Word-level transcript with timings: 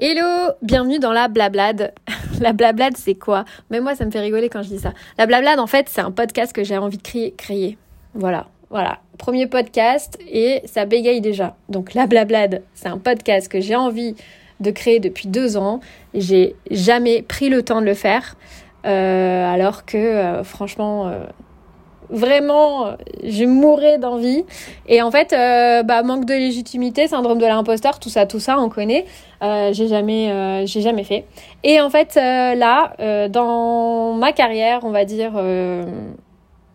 Hello, 0.00 0.52
bienvenue 0.62 1.00
dans 1.00 1.10
la 1.10 1.26
blablade. 1.26 1.92
la 2.40 2.52
blablade, 2.52 2.96
c'est 2.96 3.16
quoi? 3.16 3.44
Mais 3.68 3.80
moi, 3.80 3.96
ça 3.96 4.04
me 4.04 4.12
fait 4.12 4.20
rigoler 4.20 4.48
quand 4.48 4.62
je 4.62 4.68
dis 4.68 4.78
ça. 4.78 4.92
La 5.18 5.26
blablade, 5.26 5.58
en 5.58 5.66
fait, 5.66 5.88
c'est 5.88 6.00
un 6.00 6.12
podcast 6.12 6.52
que 6.52 6.62
j'ai 6.62 6.78
envie 6.78 6.98
de 6.98 7.32
créer. 7.36 7.76
Voilà, 8.14 8.46
voilà. 8.70 9.00
Premier 9.18 9.48
podcast 9.48 10.16
et 10.28 10.62
ça 10.66 10.84
bégaye 10.84 11.20
déjà. 11.20 11.56
Donc 11.68 11.94
la 11.94 12.06
blablade, 12.06 12.62
c'est 12.74 12.86
un 12.86 12.98
podcast 12.98 13.48
que 13.48 13.60
j'ai 13.60 13.74
envie 13.74 14.14
de 14.60 14.70
créer 14.70 15.00
depuis 15.00 15.26
deux 15.26 15.56
ans. 15.56 15.80
J'ai 16.14 16.54
jamais 16.70 17.22
pris 17.22 17.48
le 17.48 17.64
temps 17.64 17.80
de 17.80 17.86
le 17.86 17.94
faire. 17.94 18.36
Euh, 18.86 19.52
alors 19.52 19.84
que, 19.84 19.96
euh, 19.96 20.44
franchement, 20.44 21.08
euh, 21.08 21.24
vraiment, 22.10 22.96
je 23.22 23.44
mourais 23.44 23.98
d'envie. 23.98 24.44
Et 24.86 25.02
en 25.02 25.10
fait, 25.10 25.32
euh, 25.32 25.82
bah, 25.82 26.02
manque 26.02 26.24
de 26.24 26.34
légitimité, 26.34 27.08
syndrome 27.08 27.38
de 27.38 27.46
l'imposteur, 27.46 27.98
tout 27.98 28.08
ça, 28.08 28.26
tout 28.26 28.40
ça, 28.40 28.58
on 28.58 28.68
connaît. 28.68 29.04
Euh, 29.42 29.72
j'ai 29.72 29.88
jamais, 29.88 30.30
euh, 30.30 30.66
j'ai 30.66 30.80
jamais 30.80 31.04
fait. 31.04 31.24
Et 31.64 31.80
en 31.80 31.90
fait, 31.90 32.16
euh, 32.16 32.54
là, 32.54 32.94
euh, 33.00 33.28
dans 33.28 34.14
ma 34.14 34.32
carrière, 34.32 34.80
on 34.82 34.90
va 34.90 35.04
dire, 35.04 35.32
euh, 35.36 35.84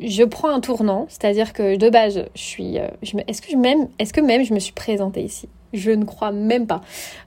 je 0.00 0.24
prends 0.24 0.50
un 0.50 0.60
tournant. 0.60 1.06
C'est-à-dire 1.08 1.52
que 1.52 1.76
de 1.76 1.88
base, 1.90 2.24
je 2.34 2.40
suis, 2.40 2.78
euh, 2.78 2.88
est-ce 3.26 3.42
que 3.42 3.56
même, 3.56 3.88
est-ce 3.98 4.12
que 4.12 4.20
même 4.20 4.44
je 4.44 4.54
me 4.54 4.58
suis 4.58 4.72
présentée 4.72 5.22
ici? 5.22 5.48
Je 5.72 5.90
ne 5.90 6.04
crois 6.04 6.30
même 6.30 6.66
pas. 6.66 6.82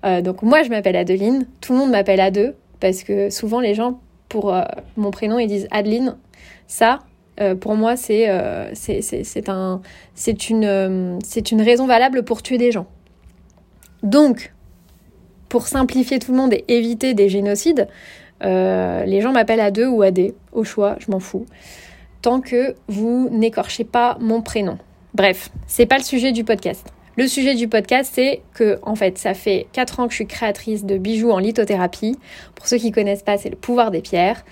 Euh, 0.05 0.21
donc 0.21 0.41
moi, 0.41 0.63
je 0.63 0.69
m'appelle 0.69 0.95
Adeline. 0.95 1.45
Tout 1.59 1.73
le 1.73 1.79
monde 1.79 1.91
m'appelle 1.91 2.21
Ade 2.21 2.55
parce 2.79 3.03
que 3.03 3.29
souvent 3.29 3.59
les 3.59 3.73
gens 3.73 3.99
pour 4.29 4.53
euh, 4.53 4.61
mon 4.95 5.11
prénom 5.11 5.39
ils 5.39 5.47
disent 5.47 5.67
Adeline. 5.71 6.15
Ça, 6.67 6.99
euh, 7.39 7.55
pour 7.55 7.75
moi, 7.75 7.95
c'est 7.95 8.29
euh, 8.29 8.71
un, 9.47 9.81
une, 10.49 10.65
euh, 10.65 11.19
une 11.51 11.61
raison 11.61 11.87
valable 11.87 12.23
pour 12.23 12.41
tuer 12.41 12.57
des 12.57 12.71
gens. 12.71 12.87
Donc, 14.03 14.53
pour 15.49 15.67
simplifier 15.67 16.19
tout 16.19 16.31
le 16.31 16.37
monde 16.37 16.53
et 16.53 16.65
éviter 16.67 17.13
des 17.13 17.29
génocides, 17.29 17.87
les 18.41 19.21
gens 19.21 19.31
m'appellent 19.31 19.59
à 19.59 19.71
deux 19.71 19.87
ou 19.87 20.01
à 20.01 20.11
des, 20.11 20.35
au 20.51 20.63
choix, 20.63 20.95
je 20.99 21.09
m'en 21.09 21.19
fous, 21.19 21.45
tant 22.21 22.41
que 22.41 22.75
vous 22.87 23.29
n'écorchez 23.31 23.83
pas 23.83 24.17
mon 24.19 24.41
prénom. 24.41 24.77
Bref, 25.13 25.49
c'est 25.65 25.85
pas 25.85 25.97
le 25.97 26.03
sujet 26.03 26.31
du 26.31 26.43
podcast. 26.43 26.91
Le 27.17 27.27
sujet 27.27 27.55
du 27.55 27.67
podcast, 27.67 28.11
c'est 28.13 28.41
que, 28.53 28.77
en 28.83 28.93
fait, 28.93 29.17
ça 29.17 29.33
fait 29.33 29.65
4 29.73 29.99
ans 29.99 30.05
que 30.05 30.11
je 30.11 30.17
suis 30.17 30.27
créatrice 30.27 30.85
de 30.85 30.99
bijoux 30.99 31.31
en 31.31 31.39
lithothérapie. 31.39 32.15
Pour 32.53 32.67
ceux 32.67 32.77
qui 32.77 32.91
connaissent 32.91 33.23
pas, 33.23 33.39
c'est 33.39 33.49
le 33.49 33.55
pouvoir 33.55 33.89
des 33.89 34.01
pierres. 34.01 34.45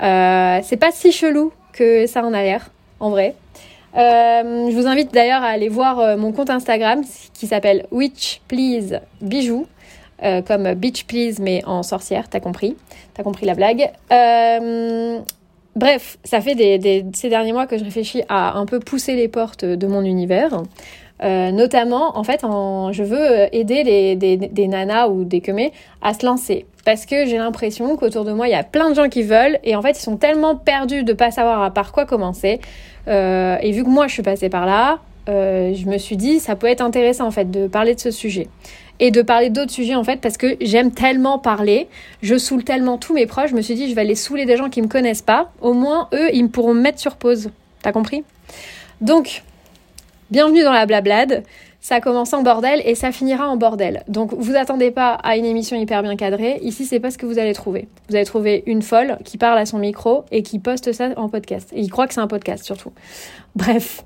Euh, 0.00 0.60
c'est 0.62 0.76
pas 0.76 0.92
si 0.92 1.10
chelou 1.10 1.52
que 1.72 2.06
ça 2.06 2.22
en 2.24 2.32
a 2.32 2.42
l'air, 2.42 2.70
en 3.00 3.10
vrai. 3.10 3.34
Euh, 3.94 4.70
je 4.70 4.74
vous 4.74 4.86
invite 4.86 5.12
d'ailleurs 5.12 5.42
à 5.42 5.48
aller 5.48 5.68
voir 5.68 6.00
euh, 6.00 6.16
mon 6.16 6.32
compte 6.32 6.48
Instagram 6.48 7.02
qui 7.34 7.46
s'appelle 7.46 7.86
Witch 7.90 8.40
Please 8.48 9.00
Bijoux, 9.20 9.66
euh, 10.22 10.40
comme 10.40 10.72
Beach 10.74 11.04
Please 11.04 11.34
mais 11.40 11.62
en 11.66 11.82
sorcière, 11.82 12.28
t'as 12.28 12.40
compris, 12.40 12.76
t'as 13.14 13.22
compris 13.22 13.44
la 13.44 13.54
blague. 13.54 13.90
Bref, 15.76 16.18
ça 16.24 16.40
fait 16.40 16.54
des, 16.54 16.78
des- 16.78 17.04
ces 17.14 17.28
derniers 17.28 17.52
mois 17.52 17.66
que 17.66 17.78
je 17.78 17.84
réfléchis 17.84 18.22
à 18.28 18.56
un 18.58 18.66
peu 18.66 18.80
pousser 18.80 19.14
les 19.14 19.28
portes 19.28 19.64
de 19.64 19.86
mon 19.86 20.02
univers. 20.02 20.62
Euh, 21.22 21.52
notamment, 21.52 22.18
en 22.18 22.24
fait, 22.24 22.42
en, 22.42 22.90
je 22.92 23.04
veux 23.04 23.54
aider 23.54 23.84
les, 23.84 24.16
des, 24.16 24.36
des 24.36 24.66
nanas 24.66 25.06
ou 25.06 25.22
des 25.24 25.40
queumés 25.40 25.72
à 26.00 26.14
se 26.14 26.26
lancer. 26.26 26.66
Parce 26.84 27.06
que 27.06 27.26
j'ai 27.26 27.38
l'impression 27.38 27.96
qu'autour 27.96 28.24
de 28.24 28.32
moi, 28.32 28.48
il 28.48 28.50
y 28.50 28.54
a 28.56 28.64
plein 28.64 28.90
de 28.90 28.94
gens 28.96 29.08
qui 29.08 29.22
veulent 29.22 29.60
et 29.62 29.76
en 29.76 29.82
fait, 29.82 29.90
ils 29.92 30.02
sont 30.02 30.16
tellement 30.16 30.56
perdus 30.56 31.04
de 31.04 31.12
pas 31.12 31.30
savoir 31.30 31.62
à 31.62 31.70
par 31.70 31.92
quoi 31.92 32.06
commencer. 32.06 32.60
Euh, 33.06 33.56
et 33.60 33.70
vu 33.70 33.84
que 33.84 33.88
moi, 33.88 34.08
je 34.08 34.14
suis 34.14 34.22
passée 34.24 34.48
par 34.48 34.66
là, 34.66 34.98
euh, 35.28 35.74
je 35.74 35.86
me 35.86 35.98
suis 35.98 36.16
dit, 36.16 36.40
ça 36.40 36.56
peut 36.56 36.66
être 36.66 36.80
intéressant 36.80 37.26
en 37.26 37.30
fait 37.30 37.50
de 37.50 37.66
parler 37.66 37.94
de 37.94 38.00
ce 38.00 38.10
sujet. 38.10 38.48
Et 39.00 39.10
de 39.10 39.22
parler 39.22 39.50
d'autres 39.50 39.72
sujets 39.72 39.94
en 39.94 40.04
fait 40.04 40.20
parce 40.20 40.36
que 40.36 40.56
j'aime 40.60 40.92
tellement 40.92 41.38
parler, 41.38 41.88
je 42.22 42.38
saoule 42.38 42.62
tellement 42.62 42.98
tous 42.98 43.14
mes 43.14 43.26
proches, 43.26 43.50
je 43.50 43.56
me 43.56 43.62
suis 43.62 43.74
dit, 43.74 43.88
je 43.88 43.94
vais 43.94 44.02
aller 44.02 44.14
saouler 44.14 44.44
des 44.44 44.56
gens 44.56 44.68
qui 44.68 44.82
me 44.82 44.88
connaissent 44.88 45.22
pas. 45.22 45.50
Au 45.60 45.72
moins, 45.72 46.08
eux, 46.12 46.28
ils 46.32 46.44
me 46.44 46.48
pourront 46.48 46.74
me 46.74 46.80
mettre 46.80 47.00
sur 47.00 47.16
pause. 47.16 47.50
T'as 47.82 47.92
compris? 47.92 48.22
Donc, 49.00 49.42
bienvenue 50.30 50.62
dans 50.62 50.72
la 50.72 50.86
blablade. 50.86 51.42
Ça 51.82 52.00
commence 52.00 52.32
en 52.32 52.42
bordel 52.44 52.80
et 52.84 52.94
ça 52.94 53.10
finira 53.10 53.48
en 53.48 53.56
bordel. 53.56 54.04
Donc 54.06 54.32
vous 54.34 54.54
attendez 54.54 54.92
pas 54.92 55.14
à 55.14 55.36
une 55.36 55.44
émission 55.44 55.76
hyper 55.76 56.02
bien 56.04 56.14
cadrée. 56.14 56.60
Ici, 56.62 56.86
c'est 56.86 57.00
pas 57.00 57.10
ce 57.10 57.18
que 57.18 57.26
vous 57.26 57.40
allez 57.40 57.54
trouver. 57.54 57.88
Vous 58.08 58.14
allez 58.14 58.24
trouver 58.24 58.62
une 58.66 58.82
folle 58.82 59.18
qui 59.24 59.36
parle 59.36 59.58
à 59.58 59.66
son 59.66 59.78
micro 59.78 60.24
et 60.30 60.44
qui 60.44 60.60
poste 60.60 60.92
ça 60.92 61.10
en 61.16 61.28
podcast. 61.28 61.70
Et 61.74 61.80
il 61.80 61.90
croit 61.90 62.06
que 62.06 62.14
c'est 62.14 62.20
un 62.20 62.28
podcast 62.28 62.64
surtout. 62.64 62.92
Bref, 63.56 64.04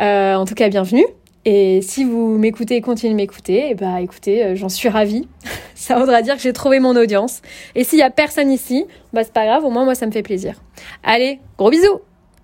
Euh, 0.00 0.36
en 0.36 0.46
tout 0.46 0.54
cas, 0.54 0.70
bienvenue. 0.70 1.04
Et 1.44 1.82
si 1.82 2.04
vous 2.04 2.38
m'écoutez, 2.38 2.80
continuez 2.80 3.12
de 3.12 3.16
m'écouter, 3.16 3.70
et 3.70 3.74
bah 3.74 4.00
écoutez, 4.00 4.44
euh, 4.44 4.56
j'en 4.56 4.68
suis 4.70 4.88
ravie. 4.88 5.28
ça 5.74 5.98
voudra 5.98 6.22
dire 6.22 6.34
que 6.34 6.40
j'ai 6.40 6.54
trouvé 6.54 6.80
mon 6.80 6.96
audience. 6.96 7.42
Et 7.74 7.84
s'il 7.84 7.98
y 7.98 8.02
a 8.02 8.10
personne 8.10 8.50
ici, 8.50 8.86
bah 9.12 9.22
c'est 9.22 9.32
pas 9.34 9.44
grave, 9.44 9.64
au 9.64 9.70
moins 9.70 9.84
moi 9.84 9.94
ça 9.94 10.06
me 10.06 10.12
fait 10.12 10.22
plaisir. 10.22 10.54
Allez, 11.04 11.40
gros 11.58 11.70
bisous 11.70 12.00